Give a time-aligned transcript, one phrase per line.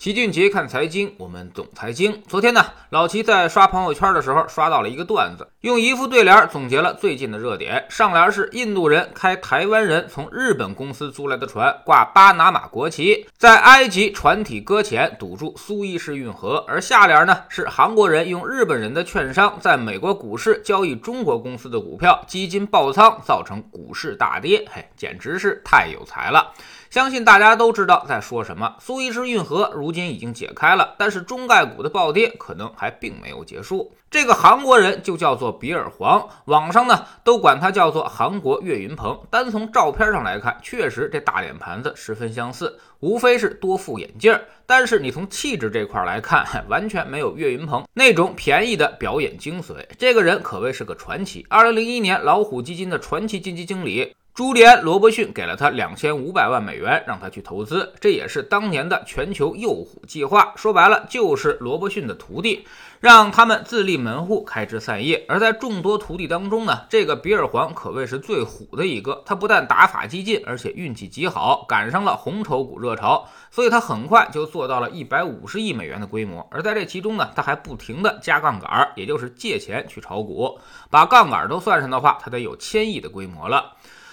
[0.00, 2.22] 齐俊杰看财经，我们懂财经。
[2.26, 7.84] 昨天呢，老齐在刷朋友圈的时候刷到了一个段子，用一副对联总结了最近的热点。
[7.90, 24.66] 上联是印度人开台湾人从日本公司租来的船挂巴拿马国旗，在埃及船体搁浅堵住苏伊士运河；而下联呢是韩国人用日本人的券商在美国股市交易中国公司的股票，基金爆仓造成股市大跌。
[24.72, 26.52] 嘿，简直是太有才了！
[26.88, 28.74] 相信大家都知道在说什么。
[28.80, 33.92] 苏伊士运河如如今已经解开了，但是中概股的暴跌可能还并没有结束。
[34.08, 39.20] 这个韩国人就叫做比尔黄，网上呢都管他叫做韩国岳云鹏。
[39.30, 44.38] 单从照片上来看，确实这大脸盘子十分相似，无非是多副眼镜。
[44.64, 49.74] 但是你从气质这块来看，完全没有岳云鹏那种便宜的表演精髓。
[49.98, 51.44] 这个人可谓是个传奇。
[51.48, 54.14] 二零零一年，老虎基金的传奇基金经理。
[54.32, 60.52] 朱利安·罗伯逊给了他两千五百万美元，让他去投资，这也是当年的全球诱虎计划。
[60.56, 62.64] 说白了，就是罗伯逊的徒弟，
[63.00, 65.26] 让他们自立门户，开枝散叶。
[65.28, 69.20] 而在众多徒弟当中呢，这个比尔·黄可谓是最虎的一个。
[69.26, 76.46] 他不但打法激进，而且运气极好，赶上了红筹股热潮，所以他很快就做到了一百五十亿美元的规模。
[76.52, 83.72] 而在这其中呢，他还不停的加杠杆，也就是借钱去炒股，把杠杆都算上的话，他得有千亿的规模了。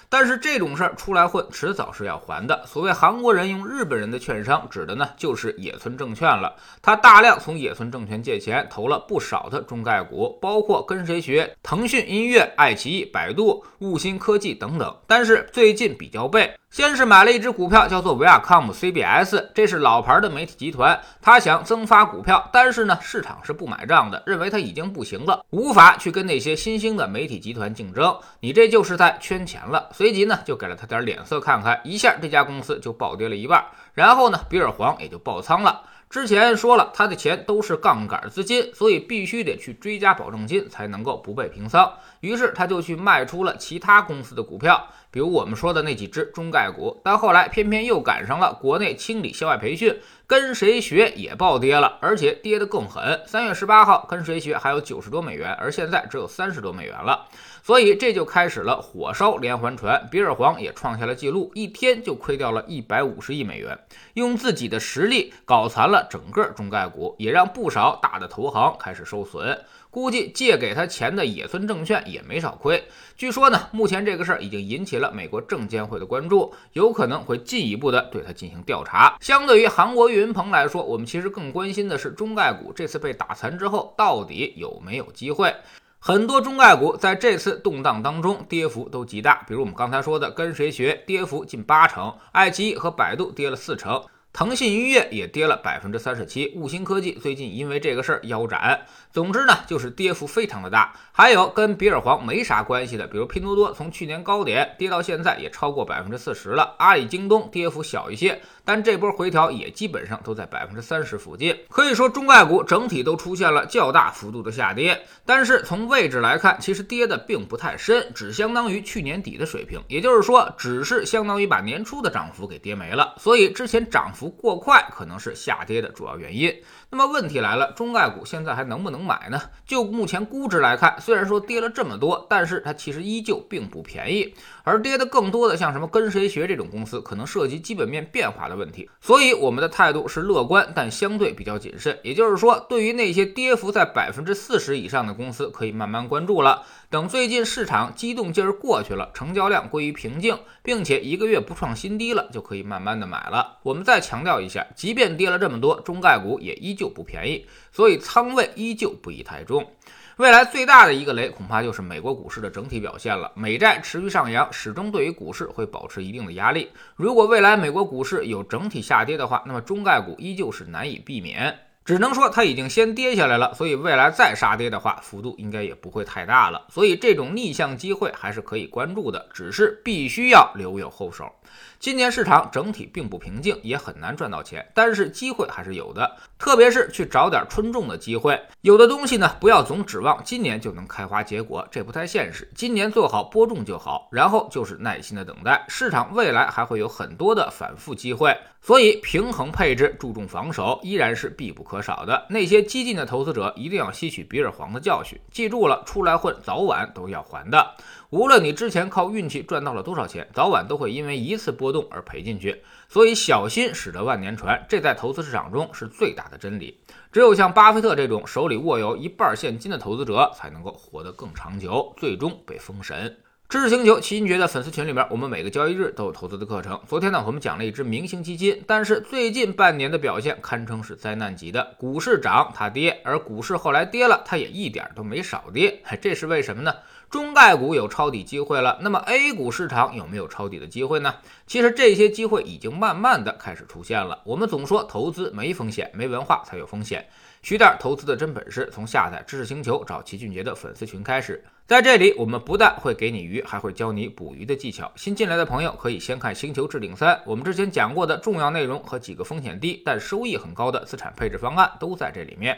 [0.09, 2.63] 但是这种事儿出来混，迟早是要还的。
[2.65, 6.55] 所谓韩国人用日本人的券商，指的呢就是野村证券了。
[6.81, 14.95] 他大量从野村证券借钱，投了不少的中概股，包括跟谁学、腾讯音乐、爱奇艺、百度、悟新科技等等。
[15.05, 16.53] 但是最近比较背。
[16.69, 29.89] 先是买了一只股票，叫做维亚康姆 CBS，这是老牌的媒体集团，他想增发股票，但是呢，市场是不买账的，认为他已经不行了，无法去跟那些新兴的媒体集团竞争，你这就是在圈钱了。
[29.97, 35.81] 随即呢，就给了他点脸色看看，一下这家公司就暴跌了一半，然后呢，比尔黄也就爆仓了。
[36.07, 41.91] 之前说了，他的钱都是杠杆资金，所以必须得去追加保证金才能够不被平仓。
[42.19, 47.01] 于是他就去卖出了其他公司的股票，比如我们说的那几只中概股。
[47.03, 53.21] 但后来偏偏又赶上了国内清理校外培训，跟谁学也暴跌了，而且跌得更狠。
[53.25, 57.29] 三月十八号，跟谁学还有九十多美元，而现在只有三十多美元了。
[57.63, 63.79] 所以这就开始了火烧连环船，比尔黄也创下了记录，一天就亏掉了一百五十亿美元，
[64.15, 69.57] 用自己的实力搞残了整个中概股，也让不少大的投行开始受损。
[69.89, 72.83] 估计借给他钱的野村证券也没少亏。
[73.15, 79.17] 据说呢，目前这个事儿已经引起了美国证监会的关注，有可能会进一步的对他进行调查。
[79.19, 85.55] 相对于韩国岳云鹏来说，我们其实更关心的是中概股这次被打残之后，到底有没有机会。
[85.99, 94.01] 很多中概股在这次动荡当中跌幅都极大，比如我们刚才说的跟谁学，跌幅近八成；爱奇艺和百度跌了四成。
[94.37, 98.85] 腾讯音乐也跌了百分之三十七，悟星科技最近因为这个事儿腰斩。
[99.11, 100.93] 总之呢，就是跌幅非常的大。
[101.11, 106.75] 还有跟比尔黄没啥关系的，比如拼多多，从去年高点跌到现在也超过百分之四十了。
[106.77, 111.57] 阿里、京东跌幅小一些，但这波回调也基本上都在百分之三十附近。
[111.67, 115.03] 可以说，中概股整体都出现了较大幅度的下跌。
[115.25, 123.15] 但是从位置来看，其实跌的并不太深，只相当于去年底的水平，也就是说，只是相当于把年初的涨幅给跌没了。
[123.17, 124.26] 所以之前涨幅。
[124.29, 126.53] 过快可能是下跌的主要原因。
[126.89, 129.41] 那么问题来了，中概股现在还能不能买呢？
[129.65, 134.33] 就目前估值来看，虽然说跌了这么多，但是它其实依旧并不便宜。
[134.63, 138.89] 而跌的更多的像什么跟谁学这种公司，可能涉及基本面变化的问题。
[139.01, 141.97] 所以我们的态度是乐观，但相对比较谨慎。
[142.03, 146.63] 也就是说，对于那些跌幅在百分之四十以上的公司，可以慢慢关注了。
[146.89, 153.57] 等最近市场激动劲儿过去了，成交量归于平静，并且一个月不创新低了，就可以慢慢的买了。
[153.63, 159.69] 我们再强调一下，即便跌了这么多，中概股也依旧不便宜，所以仓位依旧不宜太重。
[160.15, 163.33] 未来最大的一个雷，恐怕就是美国股市的整体表现了。
[163.35, 166.71] 美债持续上扬，始终对于股市会保持一定的压力。
[166.95, 171.59] 如果未来美国股市有整体下跌的话，那么中概股依旧是难以避免。
[171.87, 176.65] 只能说它已经先跌下来了，所以未来再杀跌的话，幅度应该也不会太大了。
[176.67, 181.33] 所以这种逆向机会还是可以关注的，只是必须要留有后手。
[181.79, 188.37] 今年市场整体并不平静，也很难赚到钱，但是机会还是有的，特别是去找点春种的机会。
[188.59, 192.51] 有的东西呢，不要总指望今年就能开花结果，这不太现实。
[192.53, 195.63] 今年做好播种就好，然后就是耐心的等待。
[195.69, 198.35] 市场未来还会有很多的反复机会，
[198.67, 201.81] 所以平衡配置、注重防守依然是必不可。
[201.81, 202.25] 少的。
[202.29, 207.75] 那些激进的投资者一定要吸取比尔黄的教训，记住了，出来混早晚都要还的。
[208.09, 212.61] 无论你之前靠运气赚到了多少钱，早晚都会因为一次波动而赔进去。
[212.89, 216.77] 所以小心驶得万年船，这在投资市场中是最大的真理。
[217.13, 223.17] 只有像巴菲特这种手里握有一半现金的投资者，才能够活得更长久，最终被封神。
[223.49, 226.77] 知识星球齐星爵的粉丝群里面，我们每个交易日都有投资的课程。
[226.85, 231.75] 昨天呢，我们讲了一只明星基金，但是最近半年的表现堪称是灾难级的。
[231.77, 235.81] 股市涨它跌，而股市后来跌了，它也一点都没少跌。
[236.01, 236.73] 这是为什么呢？
[237.09, 241.15] 中概股有抄底机会了，那么 A 股市场有没有抄底的机会呢？
[241.45, 244.21] 其实这些机会已经慢慢的开始出现了。
[244.25, 247.07] 我们总说投资没风险，没文化才有风险。
[247.41, 251.41] 学点投资的真本事，从下载知识星球找齐俊杰的粉丝群开始。
[251.65, 254.91] 在这里，我们不但会给你鱼，还会教你捕鱼的技巧。
[254.95, 262.57] 新进来的朋友可以先看《星球置顶三》，我们之前讲过的重要内容和几个风险低但收益很高的资产配置方案都在这里面。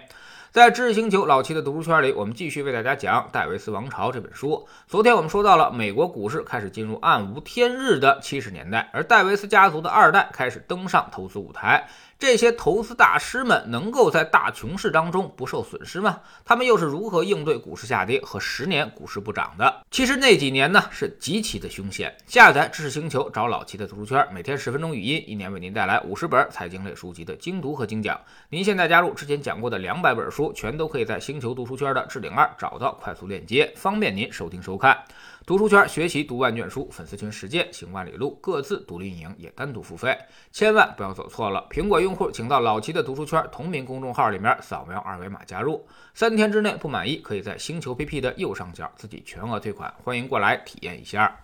[0.51, 4.67] 在知识星球老七的读书圈里，我们继续为大家讲《戴维斯王朝》这本书。
[4.87, 11.87] 昨天我们说到了美国股市开始进入暗无天日的七十年代，而戴维斯家族的二代开始登上投资舞台。
[12.19, 16.19] 这些投资大师们能够在大熊市当中不受损失吗？
[16.43, 19.73] 他们又是如何应对股市下跌和十年股市不涨的？
[19.89, 22.13] 其实那几年呢是极其的凶险。
[22.27, 28.19] 下载知识星球，找老齐的读书圈，每天十分钟语音，一年为您带来五十本财经类书籍的精读和精讲。
[28.49, 35.05] 您现在加入之前讲过的两百本书，全都可以在星球读书圈的置顶二找到快速链接，方便您收听收看。
[35.49, 40.15] 读书圈学习读万卷书，粉丝群实践行万里路，各自独立运营也单独付费，
[40.51, 41.65] 千万不要走错了。
[41.71, 51.39] 苹果用户请到老齐的读书圈同名公众号里面扫描二维码加入，三天之内不满意可以在星球 PP 的右上角自己全额退款，欢迎过来体验一下。